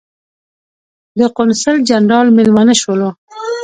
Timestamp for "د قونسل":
1.19-1.77